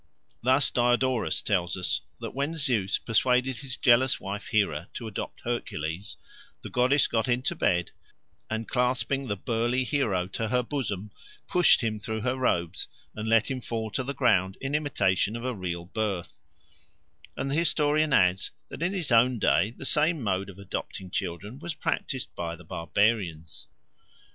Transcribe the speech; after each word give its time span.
Thus 0.41 0.71
Diodorus 0.71 1.43
tells 1.43 1.77
us 1.77 2.01
that 2.19 2.33
when 2.33 2.55
Zeus 2.55 2.97
persuaded 2.97 3.57
his 3.57 3.77
jealous 3.77 4.19
wife 4.19 4.47
Hera 4.47 4.89
to 4.95 5.05
adopt 5.05 5.41
Hercules, 5.41 6.17
the 6.63 6.71
goddess 6.71 7.05
got 7.05 7.27
into 7.27 7.53
bed, 7.55 7.91
and 8.49 8.67
clasping 8.67 9.27
the 9.27 9.35
burly 9.35 9.83
hero 9.83 10.25
to 10.29 10.47
her 10.47 10.63
bosom, 10.63 11.11
pushed 11.47 11.81
him 11.81 11.99
through 11.99 12.21
her 12.21 12.35
robes 12.35 12.87
and 13.13 13.29
let 13.29 13.51
him 13.51 13.61
fall 13.61 13.91
to 13.91 14.03
the 14.03 14.15
ground 14.15 14.57
in 14.59 14.73
imitation 14.73 15.35
of 15.35 15.45
a 15.45 15.53
real 15.53 15.85
birth; 15.85 16.39
and 17.37 17.51
the 17.51 17.55
historian 17.55 18.11
adds 18.11 18.49
that 18.69 18.81
in 18.81 18.93
his 18.93 19.11
own 19.11 19.37
day 19.37 19.69
the 19.77 19.85
same 19.85 20.23
mode 20.23 20.49
of 20.49 20.57
adopting 20.57 21.11
children 21.11 21.59
was 21.59 21.75
practised 21.75 22.33
by 22.33 22.55
the 22.55 22.65
barbarians. 22.65 23.67